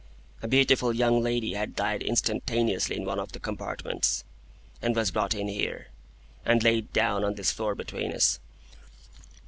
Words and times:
A 0.41 0.47
beautiful 0.47 0.93
young 0.95 1.21
lady 1.21 1.53
had 1.53 1.75
died 1.75 2.01
instantaneously 2.01 2.95
in 2.97 3.05
one 3.05 3.19
of 3.19 3.33
the 3.33 3.39
compartments, 3.39 4.23
and 4.81 4.95
was 4.95 5.11
brought 5.11 5.35
in 5.35 5.47
here, 5.47 5.89
and 6.43 6.63
laid 6.63 6.91
down 6.91 7.23
on 7.23 7.35
this 7.35 7.51
floor 7.51 7.75
between 7.75 8.11
us." 8.11 8.39